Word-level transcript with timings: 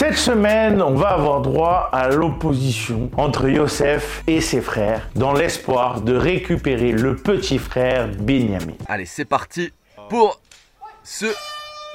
Cette 0.00 0.16
semaine, 0.16 0.80
on 0.80 0.94
va 0.94 1.08
avoir 1.08 1.42
droit 1.42 1.90
à 1.92 2.08
l'opposition 2.08 3.10
entre 3.18 3.50
Yosef 3.50 4.22
et 4.26 4.40
ses 4.40 4.62
frères 4.62 5.10
dans 5.14 5.34
l'espoir 5.34 6.00
de 6.00 6.16
récupérer 6.16 6.92
le 6.92 7.16
petit 7.16 7.58
frère 7.58 8.08
Benjamin. 8.18 8.72
Allez, 8.88 9.04
c'est 9.04 9.26
parti 9.26 9.70
pour 10.08 10.40
ce 11.02 11.26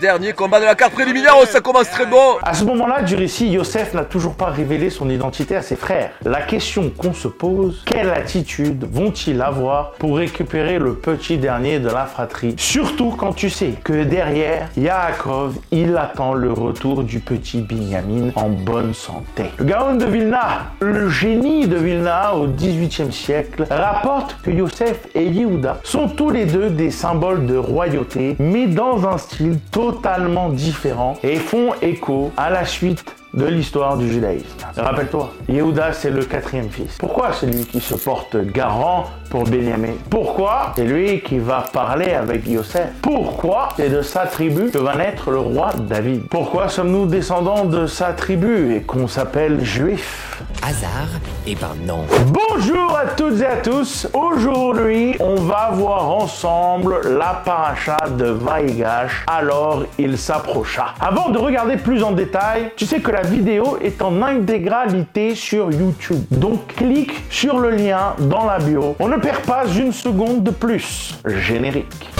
Dernier 0.00 0.32
combat 0.32 0.58
de 0.58 0.64
la 0.64 0.74
carte 0.74 0.94
préliminaire, 0.94 1.34
ça 1.46 1.60
commence 1.60 1.88
très 1.88 2.06
bon 2.06 2.38
À 2.42 2.54
ce 2.54 2.64
moment-là 2.64 3.02
du 3.02 3.14
récit, 3.14 3.48
Yosef 3.50 3.94
n'a 3.94 4.02
toujours 4.02 4.34
pas 4.34 4.46
révélé 4.46 4.90
son 4.90 5.08
identité 5.08 5.54
à 5.54 5.62
ses 5.62 5.76
frères. 5.76 6.10
La 6.24 6.42
question 6.42 6.90
qu'on 6.90 7.14
se 7.14 7.28
pose, 7.28 7.84
quelle 7.86 8.10
attitude 8.10 8.84
vont-ils 8.92 9.40
avoir 9.40 9.92
pour 9.92 10.16
récupérer 10.16 10.80
le 10.80 10.94
petit 10.94 11.38
dernier 11.38 11.78
de 11.78 11.88
la 11.88 12.04
fratrie? 12.04 12.56
Surtout 12.58 13.14
quand 13.16 13.32
tu 13.32 13.48
sais 13.48 13.74
que 13.84 14.02
derrière, 14.02 14.68
Yaakov, 14.76 15.54
il 15.70 15.96
attend 15.96 16.34
le 16.34 16.52
retour 16.52 17.04
du 17.04 17.20
petit 17.20 17.60
Binyamin 17.60 18.32
en 18.34 18.48
bonne 18.48 18.92
santé. 18.92 19.44
Le 19.56 19.66
Gaon 19.66 19.94
de 19.94 20.06
Vilna, 20.06 20.72
le 20.80 21.08
génie 21.08 21.68
de 21.68 21.76
Vilna 21.76 22.34
au 22.34 22.48
XVIIIe 22.48 23.12
siècle, 23.12 23.64
rapporte 23.70 24.36
que 24.42 24.50
Yosef 24.50 25.06
et 25.14 25.26
Yehuda 25.26 25.78
sont 25.84 26.08
tous 26.08 26.30
les 26.30 26.44
deux 26.44 26.70
des 26.70 26.90
symboles 26.90 27.46
de 27.46 27.56
royauté, 27.56 28.34
mais 28.40 28.66
dans 28.66 29.08
un 29.08 29.16
style 29.16 29.60
totalement 29.76 30.48
différents 30.48 31.18
et 31.22 31.36
font 31.36 31.74
écho 31.82 32.32
à 32.38 32.48
la 32.48 32.64
suite 32.64 33.04
de 33.34 33.44
l'histoire 33.44 33.98
du 33.98 34.10
judaïsme. 34.10 34.46
Rappelle-toi, 34.74 35.30
Yehuda 35.50 35.92
c'est 35.92 36.08
le 36.08 36.24
quatrième 36.24 36.70
fils. 36.70 36.96
Pourquoi 36.98 37.32
c'est 37.38 37.44
lui 37.46 37.64
qui 37.66 37.80
se 37.80 37.94
porte 37.94 38.38
garant 38.38 39.04
pour 39.28 39.44
Benjamin? 39.44 39.92
Pourquoi 40.08 40.72
c'est 40.76 40.84
lui 40.84 41.20
qui 41.20 41.38
va 41.38 41.62
parler 41.70 42.14
avec 42.14 42.48
Yosef? 42.48 42.88
Pourquoi 43.02 43.68
c'est 43.76 43.90
de 43.90 44.00
sa 44.00 44.24
tribu 44.24 44.70
que 44.70 44.78
va 44.78 44.96
naître 44.96 45.30
le 45.30 45.40
roi 45.40 45.72
David? 45.78 46.22
Pourquoi 46.30 46.70
sommes-nous 46.70 47.04
descendants 47.04 47.66
de 47.66 47.86
sa 47.86 48.14
tribu 48.14 48.74
et 48.74 48.80
qu'on 48.80 49.06
s'appelle 49.06 49.62
juifs? 49.62 50.42
Hasard 50.62 51.20
Eh 51.46 51.54
ben 51.54 51.74
non. 51.86 52.06
Bonjour 52.28 52.96
à 52.96 53.06
toutes 53.14 53.40
et 53.40 53.46
à 53.46 53.56
tous. 53.56 54.08
Aujourd'hui, 54.14 55.14
on 55.20 55.35
ensemble 55.84 57.00
la 57.18 57.42
paracha 57.44 57.96
de 58.16 58.26
Vaigash. 58.26 59.24
Alors, 59.26 59.84
il 59.98 60.16
s'approcha. 60.16 60.94
Avant 61.00 61.28
de 61.28 61.38
regarder 61.38 61.76
plus 61.76 62.02
en 62.02 62.12
détail, 62.12 62.72
tu 62.76 62.86
sais 62.86 63.00
que 63.00 63.10
la 63.10 63.22
vidéo 63.22 63.78
est 63.82 64.00
en 64.02 64.22
intégralité 64.22 65.34
sur 65.34 65.70
YouTube. 65.70 66.24
Donc, 66.30 66.66
clique 66.68 67.12
sur 67.30 67.58
le 67.58 67.70
lien 67.70 68.14
dans 68.18 68.46
la 68.46 68.58
bio. 68.58 68.96
On 68.98 69.08
ne 69.08 69.16
perd 69.16 69.40
pas 69.42 69.66
une 69.66 69.92
seconde 69.92 70.42
de 70.42 70.50
plus. 70.50 71.18
Générique. 71.26 72.15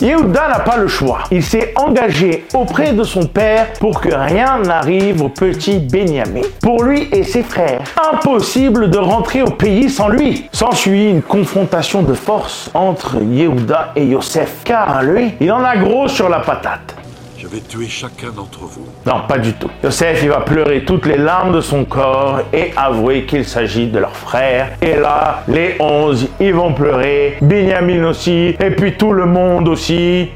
Yehuda 0.00 0.48
n'a 0.48 0.60
pas 0.60 0.76
le 0.76 0.86
choix. 0.86 1.20
Il 1.32 1.42
s'est 1.42 1.72
engagé 1.76 2.46
auprès 2.54 2.92
de 2.92 3.02
son 3.02 3.26
père 3.26 3.66
pour 3.80 4.00
que 4.00 4.14
rien 4.14 4.58
n'arrive 4.58 5.22
au 5.22 5.28
petit 5.28 5.78
Benjamin. 5.78 6.42
Pour 6.62 6.84
lui 6.84 7.08
et 7.12 7.24
ses 7.24 7.42
frères, 7.42 7.80
impossible 8.12 8.90
de 8.90 8.98
rentrer 8.98 9.42
au 9.42 9.50
pays 9.50 9.90
sans 9.90 10.08
lui. 10.08 10.48
S'ensuit 10.52 11.10
une 11.10 11.22
confrontation 11.22 12.02
de 12.02 12.14
force 12.14 12.70
entre 12.74 13.16
Yehuda 13.20 13.92
et 13.96 14.04
Yosef, 14.04 14.62
car 14.64 15.02
lui, 15.02 15.34
il 15.40 15.50
en 15.50 15.64
a 15.64 15.76
gros 15.76 16.06
sur 16.06 16.28
la 16.28 16.40
patate. 16.40 16.97
Je 17.40 17.46
vais 17.46 17.60
tuer 17.60 17.86
chacun 17.86 18.30
d'entre 18.34 18.60
vous. 18.64 18.86
Non, 19.06 19.20
pas 19.28 19.38
du 19.38 19.52
tout. 19.52 19.70
Yosef, 19.84 20.20
il 20.24 20.28
va 20.28 20.40
pleurer 20.40 20.84
toutes 20.84 21.06
les 21.06 21.16
larmes 21.16 21.52
de 21.54 21.60
son 21.60 21.84
corps 21.84 22.40
et 22.52 22.72
avouer 22.76 23.26
qu'il 23.26 23.44
s'agit 23.44 23.86
de 23.86 24.00
leur 24.00 24.16
frère. 24.16 24.70
Et 24.82 24.96
là, 24.96 25.44
les 25.46 25.76
onze, 25.78 26.28
ils 26.40 26.52
vont 26.52 26.72
pleurer. 26.72 27.36
Benjamin 27.40 28.04
aussi. 28.08 28.56
Et 28.58 28.70
puis 28.72 28.96
tout 28.96 29.12
le 29.12 29.26
monde 29.26 29.68
aussi. 29.68 30.30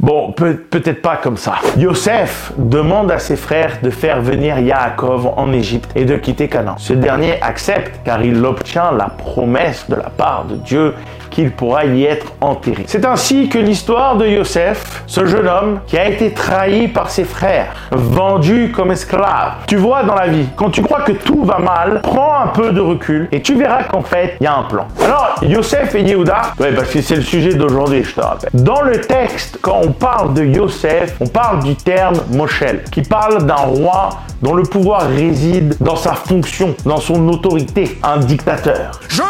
Bon, 0.00 0.32
peut- 0.32 0.56
peut-être 0.70 1.00
pas 1.00 1.16
comme 1.16 1.36
ça. 1.38 1.54
Yosef 1.78 2.52
demande 2.58 3.10
à 3.10 3.18
ses 3.18 3.36
frères 3.36 3.78
de 3.82 3.88
faire 3.90 4.20
venir 4.20 4.58
Yaakov 4.58 5.26
en 5.38 5.50
Égypte 5.52 5.90
et 5.94 6.04
de 6.04 6.16
quitter 6.16 6.48
Canaan. 6.48 6.74
Ce 6.78 6.92
dernier 6.92 7.40
accepte 7.42 8.00
car 8.04 8.22
il 8.22 8.44
obtient 8.44 8.92
la 8.92 9.08
promesse 9.08 9.88
de 9.88 9.96
la 9.96 10.10
part 10.10 10.44
de 10.44 10.56
Dieu 10.56 10.94
qu'il 11.34 11.50
pourra 11.50 11.84
y 11.84 12.04
être 12.04 12.26
enterré. 12.40 12.84
C'est 12.86 13.04
ainsi 13.04 13.48
que 13.48 13.58
l'histoire 13.58 14.16
de 14.16 14.26
Yosef, 14.26 15.02
ce 15.06 15.26
jeune 15.26 15.48
homme 15.48 15.80
qui 15.86 15.98
a 15.98 16.08
été 16.08 16.32
trahi 16.32 16.86
par 16.86 17.10
ses 17.10 17.24
frères, 17.24 17.74
vendu 17.90 18.72
comme 18.74 18.92
esclave. 18.92 19.54
Tu 19.66 19.76
vois 19.76 20.04
dans 20.04 20.14
la 20.14 20.28
vie, 20.28 20.46
quand 20.54 20.70
tu 20.70 20.80
crois 20.80 21.00
que 21.00 21.12
tout 21.12 21.42
va 21.44 21.58
mal, 21.58 22.00
prends 22.02 22.40
un 22.40 22.46
peu 22.46 22.70
de 22.70 22.80
recul 22.80 23.28
et 23.32 23.42
tu 23.42 23.56
verras 23.56 23.82
qu'en 23.82 24.02
fait, 24.02 24.36
il 24.40 24.44
y 24.44 24.46
a 24.46 24.56
un 24.56 24.62
plan. 24.62 24.86
Alors, 25.04 25.34
Yosef 25.42 25.94
et 25.96 26.02
Yehuda, 26.02 26.40
ouais, 26.60 26.72
parce 26.72 26.90
que 26.90 27.02
c'est 27.02 27.16
le 27.16 27.22
sujet 27.22 27.54
d'aujourd'hui, 27.54 28.04
je 28.04 28.14
te 28.14 28.20
rappelle. 28.20 28.50
Dans 28.54 28.82
le 28.82 29.00
texte, 29.00 29.58
quand 29.60 29.80
on 29.82 29.90
parle 29.90 30.34
de 30.34 30.44
Yosef, 30.44 31.16
on 31.20 31.26
parle 31.26 31.64
du 31.64 31.74
terme 31.74 32.14
Moshel, 32.30 32.84
qui 32.92 33.02
parle 33.02 33.44
d'un 33.44 33.54
roi 33.54 34.10
dont 34.40 34.54
le 34.54 34.62
pouvoir 34.62 35.08
réside 35.08 35.74
dans 35.80 35.96
sa 35.96 36.12
fonction, 36.12 36.76
dans 36.84 37.00
son 37.00 37.28
autorité, 37.28 37.98
un 38.02 38.18
dictateur. 38.18 39.00
Je 39.08 39.22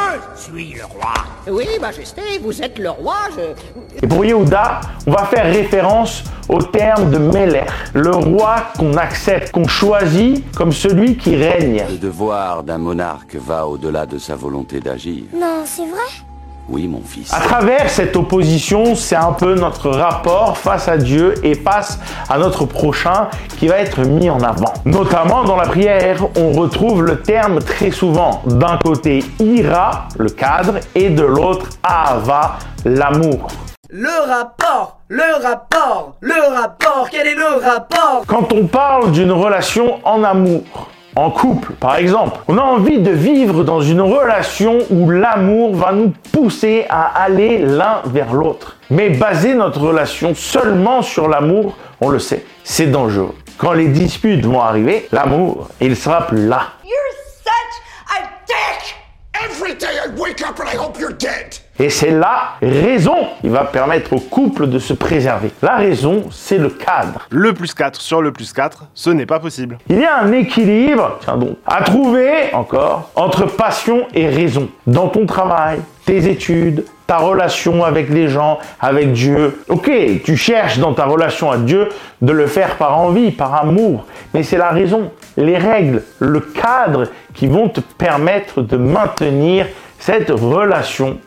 suis 0.44 0.74
le 0.74 0.84
roi. 0.84 1.12
Oui, 1.48 1.66
Majesté, 1.80 2.22
vous 2.42 2.62
êtes 2.62 2.78
le 2.78 2.90
roi, 2.90 3.16
je... 3.36 4.02
Et 4.02 4.06
pour 4.06 4.24
Yehuda, 4.24 4.80
on 5.06 5.12
va 5.12 5.24
faire 5.24 5.44
référence 5.44 6.24
au 6.48 6.62
terme 6.62 7.10
de 7.10 7.18
Meler, 7.18 7.64
le 7.94 8.10
roi 8.10 8.56
qu'on 8.78 8.94
accepte, 8.96 9.52
qu'on 9.52 9.66
choisit 9.66 10.44
comme 10.54 10.72
celui 10.72 11.16
qui 11.16 11.36
règne. 11.36 11.84
Le 11.88 11.96
devoir 11.96 12.62
d'un 12.62 12.78
monarque 12.78 13.36
va 13.36 13.66
au-delà 13.66 14.06
de 14.06 14.18
sa 14.18 14.36
volonté 14.36 14.80
d'agir. 14.80 15.24
Non, 15.34 15.62
c'est 15.64 15.86
vrai 15.86 16.33
Oui, 16.68 16.88
mon 16.88 17.02
fils. 17.02 17.32
À 17.32 17.40
travers 17.40 17.90
cette 17.90 18.16
opposition, 18.16 18.94
c'est 18.94 19.16
un 19.16 19.32
peu 19.32 19.54
notre 19.54 19.90
rapport 19.90 20.56
face 20.56 20.88
à 20.88 20.96
Dieu 20.96 21.34
et 21.42 21.54
face 21.54 21.98
à 22.28 22.38
notre 22.38 22.64
prochain 22.64 23.28
qui 23.58 23.68
va 23.68 23.78
être 23.78 24.00
mis 24.00 24.30
en 24.30 24.40
avant. 24.40 24.72
Notamment 24.86 25.44
dans 25.44 25.56
la 25.56 25.66
prière, 25.66 26.24
on 26.36 26.52
retrouve 26.52 27.02
le 27.02 27.20
terme 27.20 27.60
très 27.60 27.90
souvent. 27.90 28.42
D'un 28.46 28.78
côté, 28.78 29.22
ira, 29.40 30.08
le 30.16 30.30
cadre, 30.30 30.74
et 30.94 31.10
de 31.10 31.22
l'autre, 31.24 31.68
ahava, 31.82 32.58
l'amour. 32.84 33.48
Le 33.90 34.08
rapport 34.28 34.98
Le 35.08 35.22
rapport 35.40 36.16
Le 36.20 36.56
rapport 36.56 37.08
Quel 37.12 37.28
est 37.28 37.34
le 37.34 37.64
rapport? 37.64 38.24
Quand 38.26 38.52
on 38.52 38.66
parle 38.66 39.12
d'une 39.12 39.30
relation 39.30 40.00
en 40.04 40.24
amour, 40.24 40.88
en 41.16 41.30
couple 41.30 41.72
par 41.74 41.96
exemple, 41.96 42.38
on 42.48 42.58
a 42.58 42.62
envie 42.62 42.98
de 42.98 43.10
vivre 43.10 43.64
dans 43.64 43.80
une 43.80 44.00
relation 44.00 44.78
où 44.90 45.10
l'amour 45.10 45.74
va 45.74 45.92
nous 45.92 46.12
pousser 46.32 46.86
à 46.88 47.22
aller 47.22 47.58
l'un 47.58 48.02
vers 48.06 48.32
l'autre. 48.32 48.76
Mais 48.90 49.10
baser 49.10 49.54
notre 49.54 49.80
relation 49.80 50.34
seulement 50.34 51.02
sur 51.02 51.28
l'amour, 51.28 51.76
on 52.00 52.08
le 52.08 52.18
sait, 52.18 52.44
c'est 52.62 52.86
dangereux. 52.86 53.34
Quand 53.58 53.72
les 53.72 53.88
disputes 53.88 54.44
vont 54.44 54.60
arriver, 54.60 55.08
l'amour, 55.12 55.68
il 55.80 55.96
sera 55.96 56.26
plus 56.26 56.46
là. 56.48 56.72
You're 56.84 56.94
such 57.42 58.16
a 58.16 58.28
dick! 58.46 58.94
Every 59.32 59.74
day 59.74 59.98
I 60.04 60.20
wake 60.20 60.42
up 60.42 60.58
and 60.58 60.68
I 60.68 60.76
hope 60.76 60.98
you're 60.98 61.12
dead! 61.12 61.63
Et 61.80 61.90
c'est 61.90 62.12
la 62.12 62.52
raison 62.62 63.16
qui 63.40 63.48
va 63.48 63.64
permettre 63.64 64.12
au 64.12 64.20
couple 64.20 64.68
de 64.68 64.78
se 64.78 64.92
préserver. 64.92 65.50
La 65.60 65.74
raison, 65.74 66.26
c'est 66.30 66.58
le 66.58 66.68
cadre. 66.68 67.26
Le 67.30 67.52
plus 67.52 67.74
4 67.74 68.00
sur 68.00 68.22
le 68.22 68.30
plus 68.30 68.52
4, 68.52 68.86
ce 68.94 69.10
n'est 69.10 69.26
pas 69.26 69.40
possible. 69.40 69.78
Il 69.88 69.98
y 69.98 70.04
a 70.04 70.20
un 70.20 70.30
équilibre, 70.30 71.18
tiens 71.20 71.36
donc, 71.36 71.56
à 71.66 71.82
trouver 71.82 72.52
encore 72.52 73.10
entre 73.16 73.46
passion 73.46 74.06
et 74.14 74.28
raison. 74.28 74.68
Dans 74.86 75.08
ton 75.08 75.26
travail, 75.26 75.80
tes 76.06 76.30
études, 76.30 76.84
ta 77.08 77.16
relation 77.16 77.84
avec 77.84 78.08
les 78.08 78.28
gens, 78.28 78.58
avec 78.80 79.12
Dieu. 79.12 79.60
Ok, 79.68 79.90
tu 80.24 80.36
cherches 80.36 80.78
dans 80.78 80.94
ta 80.94 81.06
relation 81.06 81.50
à 81.50 81.58
Dieu 81.58 81.88
de 82.22 82.32
le 82.32 82.46
faire 82.46 82.76
par 82.76 82.96
envie, 82.98 83.32
par 83.32 83.54
amour, 83.54 84.06
mais 84.32 84.44
c'est 84.44 84.58
la 84.58 84.70
raison, 84.70 85.10
les 85.36 85.58
règles, 85.58 86.04
le 86.20 86.38
cadre 86.38 87.08
qui 87.34 87.48
vont 87.48 87.68
te 87.68 87.80
permettre 87.80 88.62
de 88.62 88.76
maintenir 88.76 89.66
cette 89.98 90.30
relation. 90.30 91.18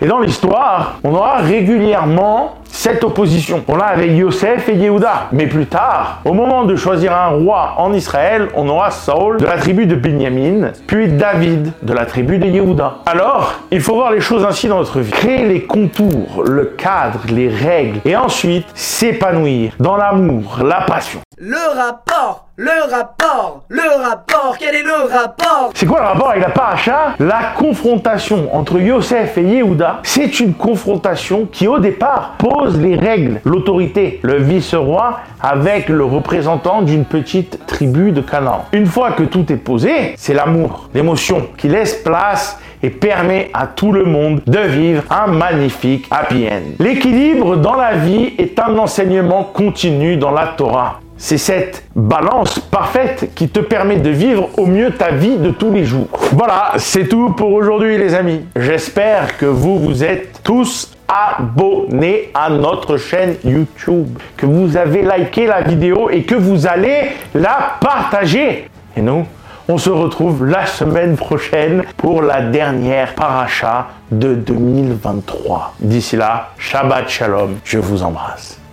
Et 0.00 0.06
dans 0.06 0.18
l'histoire, 0.18 0.98
on 1.04 1.14
aura 1.14 1.36
régulièrement 1.36 2.56
cette 2.64 3.04
opposition. 3.04 3.62
On 3.68 3.76
l'a 3.76 3.86
avec 3.86 4.10
Yosef 4.10 4.68
et 4.68 4.74
Yehuda. 4.74 5.28
Mais 5.30 5.46
plus 5.46 5.66
tard, 5.66 6.20
au 6.24 6.32
moment 6.32 6.64
de 6.64 6.74
choisir 6.74 7.12
un 7.12 7.28
roi 7.28 7.74
en 7.78 7.92
Israël, 7.92 8.48
on 8.56 8.68
aura 8.68 8.90
Saul 8.90 9.36
de 9.36 9.46
la 9.46 9.56
tribu 9.56 9.86
de 9.86 9.94
Benjamin, 9.94 10.72
puis 10.88 11.08
David 11.08 11.72
de 11.82 11.92
la 11.92 12.06
tribu 12.06 12.38
de 12.38 12.46
Yehuda. 12.46 12.96
Alors, 13.06 13.54
il 13.70 13.80
faut 13.80 13.94
voir 13.94 14.10
les 14.10 14.20
choses 14.20 14.44
ainsi 14.44 14.66
dans 14.66 14.78
notre 14.78 14.98
vie. 14.98 15.12
Créer 15.12 15.46
les 15.46 15.62
contours, 15.62 16.42
le 16.44 16.64
cadre, 16.64 17.20
les 17.28 17.48
règles, 17.48 18.00
et 18.04 18.16
ensuite 18.16 18.66
s'épanouir 18.74 19.74
dans 19.78 19.96
l'amour, 19.96 20.58
la 20.64 20.80
passion. 20.80 21.20
Le 21.38 21.76
rapport 21.76 22.43
Le 22.56 22.88
rapport 22.88 23.64
Le 23.68 23.82
rapport 24.00 24.56
Quel 24.60 24.76
est 24.76 24.84
le 24.84 25.12
rapport? 25.12 25.72
C'est 25.74 25.86
quoi 25.86 25.98
le 25.98 26.06
rapport 26.06 26.30
avec 26.30 26.42
la 26.44 26.50
paracha? 26.50 27.16
La 27.18 27.52
confrontation 27.56 28.54
entre 28.54 28.78
Yosef 28.78 29.36
et 29.38 29.42
Yehuda, 29.42 29.98
c'est 30.04 30.38
une 30.38 30.54
confrontation 30.54 31.48
qui 31.50 31.66
au 31.66 31.80
départ 31.80 32.36
pose 32.38 32.80
les 32.80 32.94
règles, 32.94 33.40
l'autorité, 33.44 34.20
le 34.22 34.36
vice-roi 34.36 35.18
avec 35.42 35.88
le 35.88 36.04
représentant 36.04 36.82
d'une 36.82 37.04
petite 37.04 37.66
tribu 37.66 38.12
de 38.12 38.20
Canaan. 38.20 38.66
Une 38.72 38.86
fois 38.86 39.10
que 39.10 39.24
tout 39.24 39.52
est 39.52 39.56
posé, 39.56 40.14
c'est 40.16 40.34
l'amour, 40.34 40.88
l'émotion 40.94 41.48
qui 41.58 41.66
laisse 41.66 41.94
place 42.04 42.60
et 42.84 42.90
permet 42.90 43.50
à 43.52 43.66
tout 43.66 43.90
le 43.90 44.04
monde 44.04 44.42
de 44.46 44.60
vivre 44.60 45.02
un 45.10 45.26
magnifique 45.26 46.06
happy 46.08 46.46
end. 46.46 46.74
L'équilibre 46.78 47.56
dans 47.56 47.74
la 47.74 47.96
vie 47.96 48.34
est 48.38 48.60
un 48.60 48.78
enseignement 48.78 49.42
continu 49.42 50.16
dans 50.16 50.30
la 50.30 50.46
Torah. 50.56 51.00
C'est 51.16 51.38
cette 51.38 51.84
balance 51.94 52.58
parfaite 52.58 53.30
qui 53.34 53.48
te 53.48 53.60
permet 53.60 53.96
de 53.96 54.10
vivre 54.10 54.48
au 54.56 54.66
mieux 54.66 54.90
ta 54.90 55.10
vie 55.12 55.36
de 55.36 55.50
tous 55.50 55.70
les 55.70 55.84
jours. 55.84 56.08
Voilà, 56.32 56.72
c'est 56.76 57.08
tout 57.08 57.30
pour 57.30 57.52
aujourd'hui 57.52 57.96
les 57.98 58.14
amis. 58.14 58.44
J'espère 58.56 59.36
que 59.38 59.46
vous 59.46 59.78
vous 59.78 60.02
êtes 60.02 60.40
tous 60.42 60.90
abonnés 61.08 62.30
à 62.34 62.50
notre 62.50 62.96
chaîne 62.96 63.36
YouTube, 63.44 64.18
que 64.36 64.46
vous 64.46 64.76
avez 64.76 65.02
liké 65.02 65.46
la 65.46 65.60
vidéo 65.60 66.10
et 66.10 66.24
que 66.24 66.34
vous 66.34 66.66
allez 66.66 67.12
la 67.34 67.76
partager. 67.80 68.68
Et 68.96 69.00
nous, 69.00 69.24
on 69.68 69.78
se 69.78 69.90
retrouve 69.90 70.44
la 70.46 70.66
semaine 70.66 71.16
prochaine 71.16 71.84
pour 71.96 72.22
la 72.22 72.42
dernière 72.42 73.14
paracha 73.14 73.88
de 74.10 74.34
2023. 74.34 75.74
D'ici 75.80 76.16
là, 76.16 76.50
Shabbat 76.58 77.08
Shalom, 77.08 77.56
je 77.64 77.78
vous 77.78 78.02
embrasse. 78.02 78.63